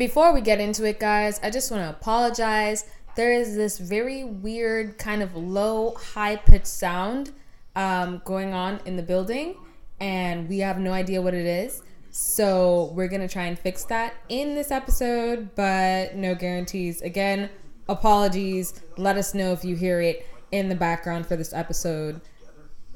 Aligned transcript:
Before 0.00 0.32
we 0.32 0.40
get 0.40 0.60
into 0.60 0.86
it, 0.86 0.98
guys, 0.98 1.38
I 1.42 1.50
just 1.50 1.70
want 1.70 1.82
to 1.82 1.90
apologize. 1.90 2.86
There 3.16 3.34
is 3.34 3.54
this 3.54 3.76
very 3.76 4.24
weird, 4.24 4.96
kind 4.96 5.22
of 5.22 5.36
low, 5.36 5.90
high 5.90 6.36
pitched 6.36 6.68
sound 6.68 7.32
um, 7.76 8.22
going 8.24 8.54
on 8.54 8.80
in 8.86 8.96
the 8.96 9.02
building, 9.02 9.56
and 10.00 10.48
we 10.48 10.60
have 10.60 10.78
no 10.78 10.94
idea 10.94 11.20
what 11.20 11.34
it 11.34 11.44
is. 11.44 11.82
So 12.10 12.92
we're 12.94 13.08
going 13.08 13.20
to 13.20 13.28
try 13.28 13.44
and 13.44 13.58
fix 13.58 13.84
that 13.84 14.14
in 14.30 14.54
this 14.54 14.70
episode, 14.70 15.54
but 15.54 16.16
no 16.16 16.34
guarantees. 16.34 17.02
Again, 17.02 17.50
apologies. 17.86 18.80
Let 18.96 19.18
us 19.18 19.34
know 19.34 19.52
if 19.52 19.66
you 19.66 19.76
hear 19.76 20.00
it 20.00 20.26
in 20.50 20.70
the 20.70 20.74
background 20.74 21.26
for 21.26 21.36
this 21.36 21.52
episode. 21.52 22.22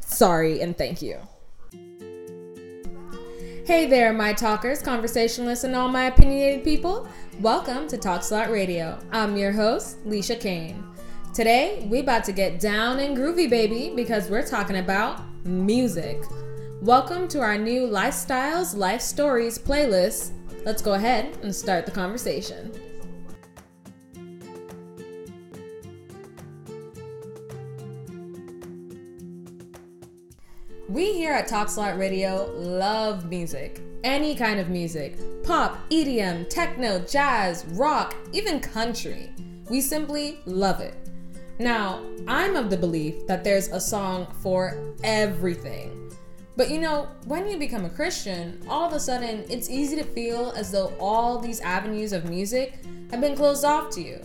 Sorry 0.00 0.62
and 0.62 0.74
thank 0.74 1.02
you. 1.02 1.18
Hey 3.66 3.86
there, 3.86 4.12
my 4.12 4.34
talkers, 4.34 4.82
conversationalists, 4.82 5.64
and 5.64 5.74
all 5.74 5.88
my 5.88 6.04
opinionated 6.04 6.64
people. 6.64 7.08
Welcome 7.40 7.88
to 7.88 7.96
Talks 7.96 8.30
a 8.30 8.34
Lot 8.34 8.50
Radio. 8.50 8.98
I'm 9.10 9.38
your 9.38 9.52
host, 9.52 10.04
Leisha 10.04 10.38
Kane. 10.38 10.84
Today, 11.32 11.86
we 11.88 12.00
about 12.00 12.24
to 12.24 12.32
get 12.32 12.60
down 12.60 12.98
and 12.98 13.16
groovy, 13.16 13.48
baby, 13.48 13.90
because 13.96 14.28
we're 14.28 14.46
talking 14.46 14.76
about 14.76 15.22
music. 15.46 16.22
Welcome 16.82 17.26
to 17.28 17.40
our 17.40 17.56
new 17.56 17.88
Lifestyles, 17.88 18.76
Life 18.76 19.00
Stories 19.00 19.58
playlist. 19.58 20.32
Let's 20.66 20.82
go 20.82 20.92
ahead 20.92 21.38
and 21.42 21.56
start 21.56 21.86
the 21.86 21.92
conversation. 21.92 22.70
We 30.94 31.12
here 31.12 31.32
at 31.32 31.48
Talks 31.48 31.74
a 31.74 31.80
Lot 31.80 31.98
Radio 31.98 32.48
love 32.54 33.28
music. 33.28 33.80
Any 34.04 34.36
kind 34.36 34.60
of 34.60 34.68
music 34.68 35.18
pop, 35.42 35.76
EDM, 35.90 36.48
techno, 36.48 37.00
jazz, 37.00 37.64
rock, 37.70 38.14
even 38.32 38.60
country. 38.60 39.32
We 39.68 39.80
simply 39.80 40.38
love 40.46 40.80
it. 40.80 40.94
Now, 41.58 42.00
I'm 42.28 42.54
of 42.54 42.70
the 42.70 42.76
belief 42.76 43.26
that 43.26 43.42
there's 43.42 43.66
a 43.70 43.80
song 43.80 44.32
for 44.40 44.94
everything. 45.02 46.12
But 46.56 46.70
you 46.70 46.78
know, 46.78 47.08
when 47.24 47.48
you 47.48 47.58
become 47.58 47.84
a 47.84 47.90
Christian, 47.90 48.64
all 48.68 48.86
of 48.86 48.92
a 48.92 49.00
sudden 49.00 49.44
it's 49.50 49.68
easy 49.68 49.96
to 49.96 50.04
feel 50.04 50.52
as 50.56 50.70
though 50.70 50.94
all 51.00 51.40
these 51.40 51.60
avenues 51.62 52.12
of 52.12 52.30
music 52.30 52.78
have 53.10 53.20
been 53.20 53.34
closed 53.34 53.64
off 53.64 53.90
to 53.96 54.00
you. 54.00 54.20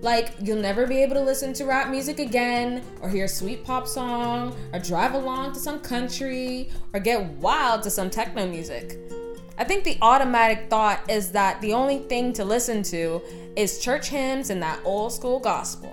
Like, 0.00 0.34
you'll 0.40 0.60
never 0.60 0.86
be 0.86 1.02
able 1.02 1.14
to 1.14 1.22
listen 1.22 1.52
to 1.54 1.64
rap 1.64 1.90
music 1.90 2.20
again, 2.20 2.84
or 3.00 3.08
hear 3.08 3.24
a 3.24 3.28
sweet 3.28 3.64
pop 3.64 3.86
song, 3.86 4.54
or 4.72 4.78
drive 4.78 5.14
along 5.14 5.54
to 5.54 5.58
some 5.58 5.80
country, 5.80 6.70
or 6.94 7.00
get 7.00 7.24
wild 7.24 7.82
to 7.82 7.90
some 7.90 8.08
techno 8.08 8.46
music. 8.46 8.96
I 9.58 9.64
think 9.64 9.82
the 9.82 9.98
automatic 10.00 10.70
thought 10.70 11.00
is 11.10 11.32
that 11.32 11.60
the 11.60 11.72
only 11.72 11.98
thing 11.98 12.32
to 12.34 12.44
listen 12.44 12.84
to 12.84 13.20
is 13.56 13.80
church 13.80 14.08
hymns 14.08 14.50
and 14.50 14.62
that 14.62 14.78
old 14.84 15.12
school 15.12 15.40
gospel. 15.40 15.92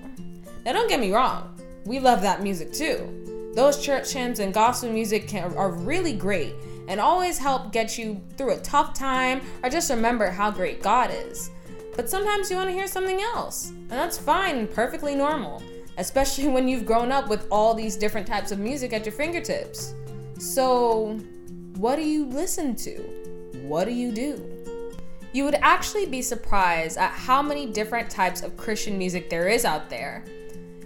Now, 0.65 0.73
don't 0.73 0.87
get 0.87 0.99
me 0.99 1.11
wrong, 1.11 1.59
we 1.85 1.99
love 1.99 2.21
that 2.21 2.43
music 2.43 2.73
too. 2.73 3.51
Those 3.55 3.83
church 3.83 4.11
hymns 4.11 4.39
and 4.39 4.53
gospel 4.53 4.91
music 4.91 5.27
can, 5.27 5.55
are 5.55 5.71
really 5.71 6.13
great 6.13 6.53
and 6.87 6.99
always 6.99 7.39
help 7.39 7.71
get 7.71 7.97
you 7.97 8.21
through 8.37 8.51
a 8.51 8.57
tough 8.57 8.93
time 8.93 9.41
or 9.63 9.69
just 9.69 9.89
remember 9.89 10.29
how 10.29 10.51
great 10.51 10.83
God 10.83 11.09
is. 11.11 11.49
But 11.95 12.09
sometimes 12.09 12.51
you 12.51 12.57
want 12.57 12.69
to 12.69 12.73
hear 12.73 12.87
something 12.87 13.21
else, 13.21 13.69
and 13.69 13.91
that's 13.91 14.17
fine 14.17 14.57
and 14.57 14.69
perfectly 14.69 15.15
normal, 15.15 15.63
especially 15.97 16.47
when 16.55 16.67
you've 16.67 16.85
grown 16.85 17.11
up 17.11 17.29
with 17.29 17.47
all 17.49 17.73
these 17.73 17.95
different 17.95 18.27
types 18.27 18.51
of 18.51 18.59
music 18.59 18.93
at 18.93 19.05
your 19.05 19.13
fingertips. 19.13 19.93
So, 20.37 21.19
what 21.77 21.95
do 21.95 22.03
you 22.03 22.25
listen 22.25 22.75
to? 22.77 22.97
What 23.63 23.85
do 23.85 23.91
you 23.91 24.11
do? 24.11 24.51
You 25.31 25.43
would 25.43 25.55
actually 25.55 26.05
be 26.05 26.21
surprised 26.21 26.97
at 26.97 27.11
how 27.11 27.41
many 27.41 27.65
different 27.65 28.09
types 28.09 28.41
of 28.41 28.55
Christian 28.55 28.97
music 28.97 29.29
there 29.29 29.47
is 29.47 29.65
out 29.65 29.89
there. 29.89 30.23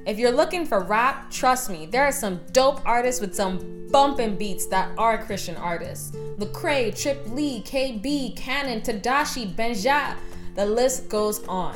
If 0.05 0.17
you're 0.17 0.31
looking 0.31 0.65
for 0.65 0.81
rap, 0.81 1.29
trust 1.29 1.69
me, 1.69 1.85
there 1.85 2.03
are 2.03 2.11
some 2.11 2.39
dope 2.51 2.81
artists 2.85 3.21
with 3.21 3.35
some 3.35 3.87
bumping 3.91 4.37
beats 4.37 4.65
that 4.67 4.89
are 4.97 5.23
Christian 5.23 5.55
artists. 5.55 6.15
Lecrae, 6.37 6.99
Trip 6.99 7.21
Lee, 7.27 7.61
KB, 7.61 8.35
Canon, 8.35 8.81
Tedashii, 8.81 9.53
Benja, 9.53 10.15
the 10.55 10.65
list 10.65 11.09
goes 11.09 11.43
on. 11.47 11.75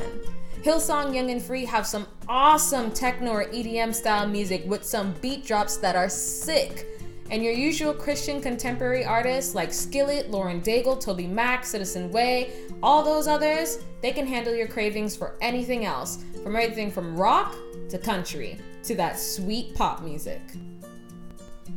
Hillsong 0.62 1.14
Young 1.14 1.30
and 1.30 1.42
Free 1.42 1.66
have 1.66 1.86
some 1.86 2.06
awesome 2.26 2.90
techno 2.90 3.32
or 3.32 3.44
EDM 3.44 3.94
style 3.94 4.26
music 4.26 4.64
with 4.66 4.82
some 4.82 5.14
beat 5.20 5.44
drops 5.44 5.76
that 5.76 5.94
are 5.94 6.08
sick. 6.08 6.86
And 7.30 7.42
your 7.42 7.52
usual 7.52 7.92
Christian 7.92 8.40
contemporary 8.40 9.04
artists 9.04 9.54
like 9.54 9.72
Skillet, 9.72 10.30
Lauren 10.30 10.62
Daigle, 10.62 11.02
TobyMac, 11.02 11.64
Citizen 11.64 12.10
Way, 12.10 12.52
all 12.82 13.02
those 13.02 13.26
others, 13.26 13.78
they 14.00 14.12
can 14.12 14.26
handle 14.26 14.54
your 14.54 14.68
cravings 14.68 15.16
for 15.16 15.36
anything 15.40 15.84
else, 15.84 16.24
from 16.42 16.56
everything 16.56 16.90
from 16.90 17.16
rock 17.16 17.54
to 17.88 17.98
country 17.98 18.58
to 18.84 18.94
that 18.94 19.18
sweet 19.18 19.74
pop 19.74 20.02
music. 20.02 20.40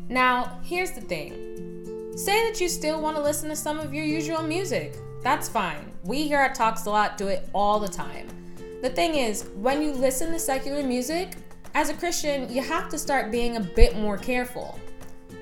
Now, 0.10 0.60
here's 0.64 0.92
the 0.92 1.02
thing 1.02 2.14
say 2.18 2.50
that 2.50 2.60
you 2.60 2.68
still 2.68 3.00
want 3.00 3.16
to 3.16 3.22
listen 3.22 3.48
to 3.50 3.56
some 3.56 3.80
of 3.80 3.94
your 3.94 4.06
usual 4.06 4.42
music. 4.42 4.96
That's 5.22 5.50
fine. 5.50 5.92
We 6.04 6.28
here 6.28 6.40
at 6.40 6.56
Talks 6.56 6.86
a 6.86 6.90
Lot 6.90 7.18
do 7.18 7.28
it 7.28 7.50
all 7.54 7.80
the 7.80 7.88
time. 7.88 8.28
The 8.82 8.90
thing 8.90 9.16
is, 9.16 9.50
when 9.56 9.82
you 9.82 9.92
listen 9.92 10.32
to 10.32 10.40
secular 10.40 10.84
music, 10.84 11.34
as 11.74 11.90
a 11.90 11.94
Christian, 11.94 12.52
you 12.52 12.62
have 12.62 12.90
to 12.90 12.98
start 12.98 13.32
being 13.32 13.58
a 13.58 13.60
bit 13.62 13.96
more 13.96 14.18
careful. 14.18 14.80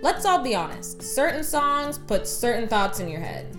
Let's 0.02 0.26
all 0.26 0.44
be 0.44 0.56
honest, 0.56 1.02
certain 1.02 1.44
songs 1.44 1.98
put 1.98 2.28
certain 2.28 2.68
thoughts 2.68 3.00
in 3.00 3.08
your 3.08 3.22
head. 3.22 3.56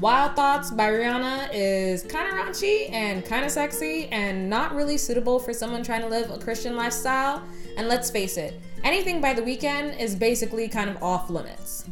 Wild 0.00 0.34
Thoughts 0.34 0.70
by 0.70 0.90
Rihanna 0.90 1.50
is 1.52 2.02
kind 2.02 2.28
of 2.28 2.34
raunchy 2.34 2.90
and 2.90 3.24
kind 3.24 3.44
of 3.44 3.50
sexy 3.50 4.08
and 4.08 4.50
not 4.50 4.74
really 4.74 4.98
suitable 4.98 5.38
for 5.38 5.52
someone 5.52 5.82
trying 5.82 6.02
to 6.02 6.08
live 6.08 6.30
a 6.30 6.38
Christian 6.38 6.76
lifestyle. 6.76 7.42
And 7.76 7.88
let's 7.88 8.10
face 8.10 8.36
it, 8.36 8.60
anything 8.82 9.20
by 9.20 9.34
the 9.34 9.42
Weeknd 9.42 9.98
is 9.98 10.16
basically 10.16 10.68
kind 10.68 10.90
of 10.90 11.02
off 11.02 11.30
limits. 11.30 11.84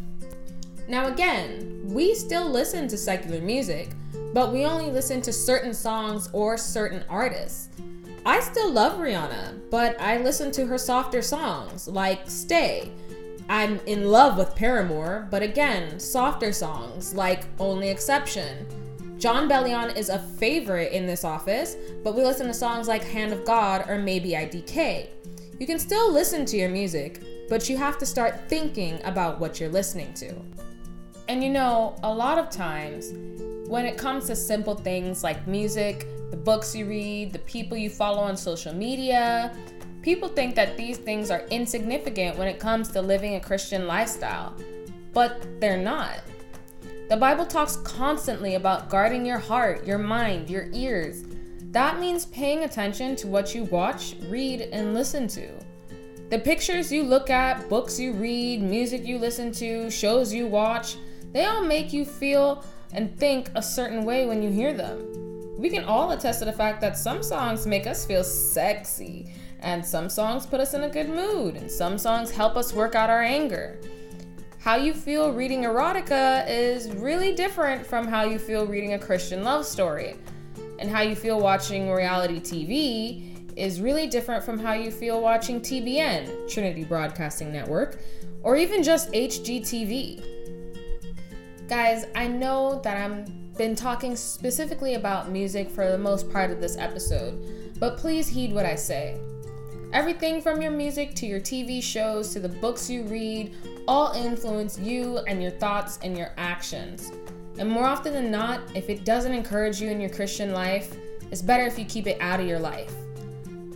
Now, 0.89 1.07
again, 1.07 1.81
we 1.85 2.15
still 2.15 2.49
listen 2.49 2.89
to 2.89 2.97
secular 2.97 3.41
music, 3.41 3.91
but 4.33 4.53
we 4.53 4.65
only 4.65 4.91
listen 4.91 5.21
to 5.23 5.33
certain 5.33 5.75
songs 5.75 6.29
or 6.33 6.57
certain 6.57 7.05
artists. 7.09 7.69
I 8.25 8.41
still 8.41 8.71
love 8.71 8.99
Rihanna, 8.99 9.71
but 9.71 10.01
I 10.01 10.19
listen 10.19 10.51
to 10.53 10.67
her 10.67 10.79
softer 10.79 11.23
songs 11.23 11.89
like 11.89 12.29
Stay. 12.29 12.91
I'm 13.49 13.81
in 13.87 14.11
love 14.11 14.39
with 14.39 14.55
Paramore, 14.55 15.27
but 15.31 15.43
again, 15.43 15.99
softer 15.99 16.53
songs 16.53 17.15
like 17.15 17.45
Only 17.59 17.89
Exception. 17.89 18.67
Jon 19.19 19.49
Bellion 19.49 19.97
is 19.97 20.09
a 20.09 20.19
favorite 20.19 20.93
in 20.93 21.07
this 21.07 21.25
office, 21.25 21.77
but 22.03 22.15
we 22.15 22.25
listen 22.25 22.47
to 22.47 22.55
songs 22.55 22.89
like 22.89 23.05
Hand 23.05 23.33
of 23.33 23.45
God 23.45 23.89
or 23.89 23.99
Maybe 23.99 24.31
IDK. 24.31 25.09
You 25.59 25.67
can 25.67 25.79
still 25.79 26.11
listen 26.11 26.45
to 26.47 26.57
your 26.57 26.71
music, 26.71 27.23
but 27.49 27.69
you 27.69 27.77
have 27.77 27.99
to 27.99 28.07
start 28.07 28.49
thinking 28.49 29.01
about 29.05 29.39
what 29.39 29.61
you're 29.61 29.69
listening 29.69 30.13
to. 30.15 30.35
And 31.29 31.43
you 31.43 31.51
know, 31.51 31.97
a 32.03 32.13
lot 32.13 32.39
of 32.39 32.51
times 32.51 33.13
when 33.69 33.87
it 33.87 33.97
comes 33.97 34.27
to 34.27 34.37
simple 34.37 34.75
things 34.75 35.23
like 35.23 35.47
music, 35.47 36.07
the 36.31 36.37
books 36.37 36.75
you 36.75 36.87
read, 36.87 37.33
the 37.33 37.39
people 37.41 37.77
you 37.77 37.91
follow 37.91 38.23
on 38.23 38.37
social 38.37 38.75
media, 38.75 39.57
people 40.03 40.29
think 40.29 40.55
that 40.57 40.77
these 40.77 40.99
things 40.99 41.31
are 41.31 41.43
insignificant 41.51 42.37
when 42.37 42.49
it 42.49 42.59
comes 42.59 42.89
to 42.89 43.01
living 43.01 43.37
a 43.37 43.41
Christian 43.41 43.87
lifestyle. 43.87 44.55
But 45.13 45.61
they're 45.61 45.83
not. 45.83 46.21
The 47.09 47.17
Bible 47.17 47.47
talks 47.47 47.77
constantly 47.77 48.55
about 48.55 48.89
guarding 48.89 49.25
your 49.27 49.39
heart, 49.39 49.87
your 49.87 49.99
mind, 49.99 50.49
your 50.49 50.69
ears. 50.73 51.25
That 51.71 52.01
means 52.01 52.27
paying 52.27 52.65
attention 52.65 53.17
to 53.17 53.27
what 53.27 53.55
you 53.55 53.65
watch, 53.65 54.17
read, 54.29 54.63
and 54.63 54.95
listen 54.95 55.29
to. 55.29 55.49
The 56.31 56.39
pictures 56.39 56.91
you 56.91 57.03
look 57.03 57.29
at, 57.29 57.69
books 57.69 58.01
you 58.01 58.13
read, 58.13 58.63
music 58.63 59.05
you 59.05 59.19
listen 59.19 59.53
to, 59.53 59.91
shows 59.91 60.33
you 60.33 60.47
watch, 60.47 60.97
they 61.33 61.47
all 61.47 61.65
make 61.65 61.93
you 61.93 62.05
feel 62.05 62.65
and 62.93 63.19
think 63.19 63.51
a 63.55 63.63
certain 63.63 64.05
way 64.05 64.27
when 64.27 64.43
you 64.43 64.51
hear 64.51 64.73
them. 64.75 65.09
We 65.59 65.71
can 65.71 65.85
all 65.85 66.11
attest 66.11 66.41
to 66.41 66.45
the 66.45 66.53
fact 66.53 66.81
that 66.81 66.99
some 66.99 67.23
songs 67.23 67.67
make 67.67 67.87
us 67.87 68.05
feel 68.05 68.25
sexy, 68.25 69.33
and 69.61 69.85
some 69.85 70.09
songs 70.09 70.45
put 70.45 70.61
us 70.61 70.75
in 70.75 70.85
a 70.85 70.91
good 70.91 71.09
mood, 71.09 71.57
and 71.57 71.71
some 71.71 71.99
songs 71.99 72.31
help 72.31 72.57
us 72.57 72.73
work 72.73 72.95
out 72.95 73.11
our 73.11 73.23
anger. 73.23 73.79
How 74.59 74.77
you 74.77 74.95
feel 74.95 75.33
reading 75.33 75.63
erotica 75.63 76.49
is 76.49 76.91
really 76.93 77.35
different 77.35 77.85
from 77.87 78.07
how 78.07 78.23
you 78.25 78.39
feel 78.39 78.67
reading 78.67 78.93
a 78.93 78.99
Christian 78.99 79.43
love 79.43 79.67
story. 79.67 80.17
And 80.79 80.91
how 80.91 81.03
you 81.03 81.15
feel 81.15 81.41
watching 81.41 81.91
reality 81.91 82.41
TV 82.41 83.57
is 83.57 83.81
really 83.81 84.07
different 84.07 84.45
from 84.45 84.59
how 84.59 84.73
you 84.73 84.91
feel 84.91 85.21
watching 85.21 85.61
TBN, 85.61 86.49
Trinity 86.49 86.85
Broadcasting 86.85 87.53
Network, 87.53 87.99
or 88.43 88.57
even 88.57 88.83
just 88.83 89.13
HGTV. 89.13 90.42
Guys, 91.73 92.05
I 92.15 92.27
know 92.27 92.83
that 92.85 92.99
I've 92.99 93.57
been 93.57 93.75
talking 93.75 94.15
specifically 94.15 94.93
about 94.93 95.31
music 95.31 95.71
for 95.71 95.91
the 95.91 95.97
most 95.97 96.31
part 96.31 96.51
of 96.51 96.61
this 96.61 96.77
episode, 96.77 97.75
but 97.81 97.97
please 97.97 98.29
heed 98.29 98.53
what 98.53 98.67
I 98.67 98.75
say. 98.75 99.19
Everything 99.95 100.43
from 100.43 100.61
your 100.61 100.71
music 100.71 101.15
to 101.15 101.27
your 101.27 101.41
TV 101.41 101.83
shows 101.83 102.35
to 102.35 102.41
the 102.41 102.49
books 102.51 102.91
you 102.91 103.05
read 103.05 103.55
all 103.89 104.13
influence 104.13 104.79
you 104.79 105.21
and 105.27 105.41
your 105.41 105.53
thoughts 105.53 105.99
and 106.03 106.15
your 106.15 106.33
actions. 106.37 107.11
And 107.57 107.71
more 107.71 107.87
often 107.87 108.13
than 108.13 108.31
not, 108.31 108.61
if 108.75 108.91
it 108.91 109.07
doesn't 109.07 109.33
encourage 109.33 109.81
you 109.81 109.89
in 109.89 109.99
your 109.99 110.11
Christian 110.11 110.53
life, 110.53 110.95
it's 111.31 111.41
better 111.41 111.65
if 111.65 111.79
you 111.79 111.87
keep 111.87 112.07
it 112.07 112.21
out 112.21 112.39
of 112.39 112.47
your 112.47 112.61
life. 112.61 112.93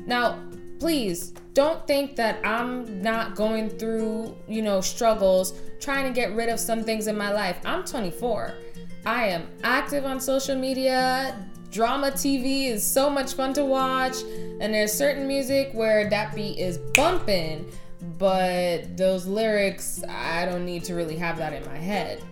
Now, 0.07 0.39
please 0.79 1.33
don't 1.55 1.87
think 1.87 2.15
that 2.17 2.45
I'm 2.45 3.01
not 3.01 3.35
going 3.37 3.71
through, 3.71 4.37
you 4.47 4.61
know, 4.61 4.83
struggles 4.83 5.55
trying 5.81 6.07
to 6.07 6.13
get 6.13 6.35
rid 6.35 6.49
of 6.49 6.59
some 6.59 6.85
things 6.85 7.07
in 7.07 7.17
my 7.17 7.33
life. 7.33 7.59
I'm 7.65 7.85
24. 7.85 8.55
I 9.05 9.29
am 9.29 9.49
active 9.63 10.05
on 10.05 10.21
social 10.21 10.57
media. 10.57 11.37
Drama 11.71 12.11
TV 12.11 12.69
is 12.69 12.85
so 12.85 13.11
much 13.11 13.35
fun 13.35 13.53
to 13.55 13.65
watch, 13.65 14.23
and 14.61 14.73
there's 14.73 14.93
certain 14.93 15.27
music 15.27 15.71
where 15.73 16.09
that 16.09 16.35
beat 16.35 16.59
is 16.59 16.79
bumping, 16.95 17.71
but 18.19 18.97
those 18.97 19.27
lyrics, 19.27 20.03
I 20.09 20.47
don't 20.47 20.65
need 20.65 20.85
to 20.85 20.95
really 20.95 21.17
have 21.17 21.39
that 21.39 21.53
in 21.53 21.65
my 21.67 21.77
head 21.77 22.23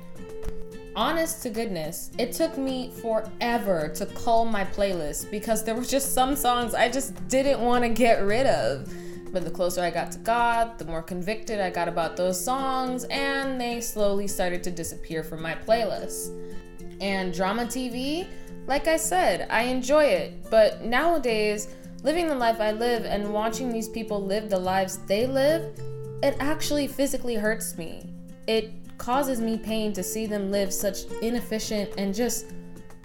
honest 0.96 1.42
to 1.42 1.50
goodness, 1.50 2.10
it 2.18 2.32
took 2.32 2.56
me 2.56 2.90
forever 3.02 3.88
to 3.94 4.06
cull 4.06 4.44
my 4.44 4.64
playlist 4.64 5.30
because 5.30 5.64
there 5.64 5.74
were 5.74 5.84
just 5.84 6.14
some 6.14 6.36
songs 6.36 6.74
I 6.74 6.88
just 6.88 7.26
didn't 7.28 7.60
want 7.60 7.84
to 7.84 7.88
get 7.88 8.22
rid 8.22 8.46
of. 8.46 8.92
But 9.34 9.44
the 9.44 9.50
closer 9.50 9.82
I 9.82 9.90
got 9.90 10.12
to 10.12 10.18
God, 10.18 10.78
the 10.78 10.84
more 10.84 11.02
convicted 11.02 11.60
I 11.60 11.68
got 11.68 11.88
about 11.88 12.16
those 12.16 12.42
songs, 12.42 13.02
and 13.10 13.60
they 13.60 13.80
slowly 13.80 14.28
started 14.28 14.62
to 14.62 14.70
disappear 14.70 15.24
from 15.24 15.42
my 15.42 15.56
playlist. 15.56 16.30
And 17.00 17.34
drama 17.34 17.64
TV, 17.64 18.28
like 18.68 18.86
I 18.86 18.96
said, 18.96 19.48
I 19.50 19.62
enjoy 19.62 20.04
it, 20.04 20.48
but 20.50 20.84
nowadays, 20.84 21.66
living 22.04 22.28
the 22.28 22.36
life 22.36 22.60
I 22.60 22.70
live 22.70 23.04
and 23.06 23.32
watching 23.32 23.72
these 23.72 23.88
people 23.88 24.24
live 24.24 24.48
the 24.48 24.58
lives 24.58 24.98
they 24.98 25.26
live, 25.26 25.80
it 26.22 26.36
actually 26.38 26.86
physically 26.86 27.34
hurts 27.34 27.76
me. 27.76 28.14
It 28.46 28.72
causes 28.98 29.40
me 29.40 29.58
pain 29.58 29.92
to 29.94 30.04
see 30.04 30.26
them 30.26 30.52
live 30.52 30.72
such 30.72 31.06
inefficient 31.22 31.90
and 31.98 32.14
just 32.14 32.52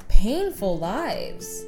painful 0.10 0.78
lives. 0.78 1.66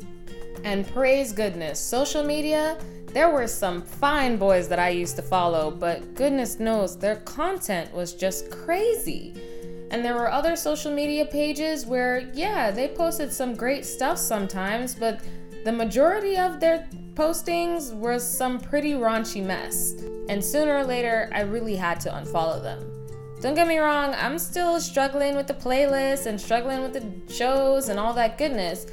And 0.63 0.87
praise 0.93 1.33
goodness, 1.33 1.79
social 1.79 2.23
media, 2.23 2.77
there 3.13 3.29
were 3.29 3.47
some 3.47 3.81
fine 3.81 4.37
boys 4.37 4.67
that 4.69 4.79
I 4.79 4.89
used 4.89 5.15
to 5.17 5.21
follow, 5.21 5.69
but 5.69 6.15
goodness 6.15 6.59
knows 6.59 6.97
their 6.97 7.17
content 7.17 7.93
was 7.93 8.13
just 8.13 8.49
crazy. 8.49 9.33
And 9.91 10.05
there 10.05 10.13
were 10.13 10.31
other 10.31 10.55
social 10.55 10.93
media 10.93 11.25
pages 11.25 11.85
where, 11.85 12.31
yeah, 12.33 12.71
they 12.71 12.87
posted 12.87 13.31
some 13.33 13.55
great 13.55 13.85
stuff 13.85 14.17
sometimes, 14.17 14.95
but 14.95 15.21
the 15.65 15.71
majority 15.71 16.37
of 16.37 16.61
their 16.61 16.87
postings 17.13 17.93
were 17.93 18.17
some 18.17 18.59
pretty 18.59 18.93
raunchy 18.93 19.43
mess. 19.43 19.93
And 20.29 20.43
sooner 20.43 20.77
or 20.77 20.85
later, 20.85 21.29
I 21.33 21.41
really 21.41 21.75
had 21.75 21.99
to 22.01 22.09
unfollow 22.09 22.63
them. 22.63 22.87
Don't 23.41 23.55
get 23.55 23.67
me 23.67 23.79
wrong, 23.79 24.13
I'm 24.13 24.37
still 24.37 24.79
struggling 24.79 25.35
with 25.35 25.47
the 25.47 25.55
playlist 25.55 26.27
and 26.27 26.39
struggling 26.39 26.83
with 26.83 26.93
the 26.93 27.33
shows 27.33 27.89
and 27.89 27.99
all 27.99 28.13
that 28.13 28.37
goodness. 28.37 28.85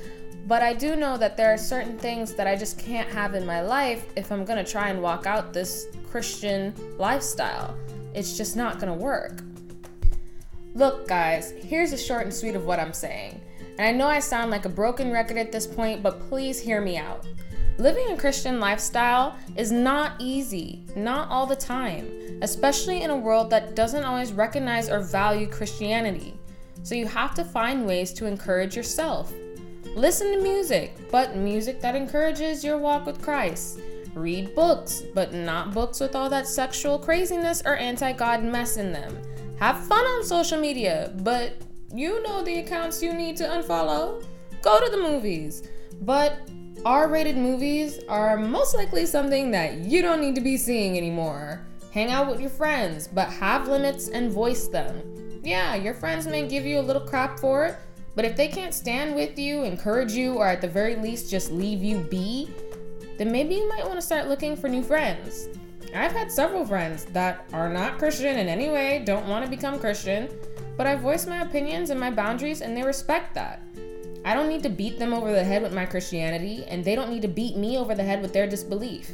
But 0.49 0.63
I 0.63 0.73
do 0.73 0.97
know 0.97 1.19
that 1.19 1.37
there 1.37 1.53
are 1.53 1.59
certain 1.59 1.99
things 1.99 2.33
that 2.33 2.47
I 2.47 2.57
just 2.57 2.79
can't 2.79 3.11
have 3.11 3.35
in 3.35 3.45
my 3.45 3.61
life 3.61 4.07
if 4.17 4.33
I'm 4.33 4.47
gonna 4.47 4.65
try 4.65 4.89
and 4.89 5.03
walk 5.03 5.27
out 5.27 5.53
this 5.53 5.89
Christian 6.11 6.75
lifestyle. 6.97 7.77
It's 8.15 8.35
just 8.35 8.57
not 8.57 8.81
gonna 8.81 8.95
work. 8.95 9.43
Look, 10.75 11.07
guys, 11.07 11.51
here's 11.51 11.91
the 11.91 11.99
short 11.99 12.23
and 12.23 12.33
sweet 12.33 12.55
of 12.55 12.65
what 12.65 12.81
I'm 12.81 12.95
saying. 12.95 13.43
And 13.79 13.87
I 13.87 13.93
know 13.93 14.07
I 14.07 14.21
sound 14.21 14.51
like 14.51 14.65
a 14.65 14.71
broken 14.71 15.13
record 15.13 15.37
at 15.37 15.53
this 15.53 15.67
point, 15.67 16.03
but 16.03 16.19
please 16.31 16.59
hear 16.59 16.81
me 16.81 16.97
out. 16.97 17.27
Living 17.77 18.11
a 18.11 18.17
Christian 18.17 18.59
lifestyle 18.59 19.37
is 19.55 19.71
not 19.71 20.13
easy, 20.19 20.83
not 20.97 21.29
all 21.29 21.45
the 21.45 21.57
time, 21.57 22.39
especially 22.41 23.03
in 23.03 23.11
a 23.11 23.17
world 23.17 23.51
that 23.51 23.77
doesn't 23.77 24.05
always 24.05 24.33
recognize 24.33 24.89
or 24.89 25.01
value 25.01 25.47
Christianity. 25.47 26.41
So 26.85 26.95
you 26.95 27.07
have 27.07 27.35
to 27.35 27.45
find 27.45 27.87
ways 27.87 28.15
to 28.15 28.25
encourage 28.25 28.75
yourself. 28.75 29.31
Listen 29.97 30.33
to 30.33 30.43
music, 30.43 30.97
but 31.11 31.37
music 31.37 31.81
that 31.81 31.97
encourages 31.97 32.63
your 32.63 32.79
walk 32.79 33.07
with 33.07 33.23
Christ. 33.23 33.81
Read 34.15 34.55
books, 34.55 35.03
but 35.15 35.33
not 35.33 35.73
books 35.73 36.01
with 36.01 36.15
all 36.15 36.31
that 36.31 36.47
sexual 36.47 36.99
craziness 36.99 37.63
or 37.65 37.77
anti 37.77 38.13
God 38.13 38.43
mess 38.43 38.77
in 38.77 38.93
them. 38.93 39.17
Have 39.59 39.87
fun 39.87 40.05
on 40.05 40.25
social 40.25 40.61
media, 40.61 41.13
but 41.23 41.55
you 41.93 42.23
know 42.23 42.43
the 42.43 42.61
accounts 42.61 43.03
you 43.03 43.13
need 43.13 43.37
to 43.39 43.45
unfollow. 43.45 44.25
Go 44.63 44.85
to 44.85 44.91
the 44.91 45.03
movies, 45.03 45.69
but 46.03 46.49
R 46.85 47.09
rated 47.09 47.37
movies 47.37 48.01
are 48.09 48.37
most 48.37 48.75
likely 48.75 49.05
something 49.05 49.51
that 49.51 49.79
you 49.79 50.01
don't 50.03 50.21
need 50.21 50.35
to 50.37 50.41
be 50.41 50.57
seeing 50.57 50.97
anymore. 50.97 51.67
Hang 51.93 52.11
out 52.11 52.31
with 52.31 52.41
your 52.41 52.51
friends, 52.51 53.09
but 53.09 53.29
have 53.29 53.67
limits 53.67 54.09
and 54.09 54.31
voice 54.31 54.69
them. 54.69 55.41
Yeah, 55.43 55.75
your 55.75 55.95
friends 55.95 56.27
may 56.27 56.47
give 56.47 56.65
you 56.65 56.79
a 56.79 56.83
little 56.83 57.03
crap 57.03 57.41
for 57.41 57.65
it, 57.67 57.77
but 58.19 58.25
if 58.25 58.35
they 58.35 58.49
can't 58.49 58.75
stand 58.75 59.15
with 59.15 59.39
you, 59.39 59.63
encourage 59.63 60.11
you, 60.11 60.35
or 60.35 60.49
at 60.49 60.61
the 60.61 60.67
very 60.67 60.97
least 60.97 61.31
just 61.31 61.53
leave 61.53 61.85
you 61.85 61.99
be, 61.99 62.51
then 63.17 63.31
maybe 63.31 63.55
you 63.55 63.69
might 63.69 63.85
want 63.85 63.95
to 63.95 64.03
start 64.03 64.27
looking 64.27 64.57
for 64.57 64.69
new 64.69 64.83
friends. 64.83 65.49
I've 65.95 66.11
had 66.11 66.33
several 66.33 66.67
friends 66.67 67.05
that 67.13 67.49
are 67.53 67.73
not 67.73 67.97
Christian 67.97 68.37
in 68.37 68.49
any 68.49 68.71
way, 68.71 69.05
don't 69.07 69.29
want 69.29 69.45
to 69.45 69.49
become 69.49 69.79
Christian, 69.79 70.29
but 70.77 70.85
I 70.85 70.97
voice 70.97 71.29
my 71.29 71.43
opinions 71.43 71.91
and 71.91 72.01
my 72.01 72.11
boundaries 72.11 72.61
and 72.61 72.77
they 72.77 72.83
respect 72.83 73.37
that. 73.37 73.63
I 74.25 74.35
don't 74.35 74.49
need 74.49 74.65
to 74.65 74.69
beat 74.69 74.99
them 74.99 75.15
over 75.15 75.31
the 75.31 75.45
head 75.45 75.63
with 75.63 75.73
my 75.73 75.87
Christianity, 75.87 76.65
and 76.67 76.85
they 76.85 76.97
don't 76.97 77.11
need 77.11 77.23
to 77.23 77.29
beat 77.29 77.57
me 77.57 77.79
over 77.79 77.95
the 77.95 78.03
head 78.03 78.21
with 78.21 78.33
their 78.33 78.49
disbelief. 78.49 79.13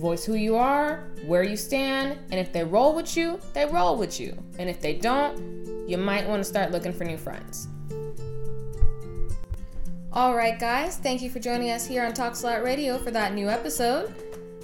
Voice 0.00 0.24
who 0.24 0.34
you 0.34 0.54
are, 0.54 1.08
where 1.26 1.42
you 1.42 1.56
stand, 1.56 2.16
and 2.30 2.38
if 2.38 2.52
they 2.52 2.62
roll 2.62 2.94
with 2.94 3.16
you, 3.16 3.40
they 3.54 3.66
roll 3.66 3.96
with 3.96 4.20
you. 4.20 4.40
And 4.60 4.70
if 4.70 4.80
they 4.80 4.94
don't, 4.94 5.88
you 5.88 5.98
might 5.98 6.28
want 6.28 6.44
to 6.44 6.48
start 6.48 6.70
looking 6.70 6.92
for 6.92 7.02
new 7.02 7.18
friends. 7.18 7.66
All 10.12 10.34
right, 10.34 10.58
guys, 10.58 10.96
thank 10.96 11.22
you 11.22 11.30
for 11.30 11.38
joining 11.38 11.70
us 11.70 11.86
here 11.86 12.04
on 12.04 12.12
Talks 12.12 12.42
a 12.42 12.46
Lot 12.46 12.64
Radio 12.64 12.98
for 12.98 13.12
that 13.12 13.32
new 13.32 13.48
episode. 13.48 14.12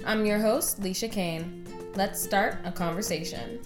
I'm 0.05 0.25
your 0.25 0.39
host, 0.39 0.81
Leisha 0.81 1.09
Kane. 1.09 1.65
Let's 1.95 2.21
start 2.21 2.57
a 2.65 2.71
conversation. 2.71 3.61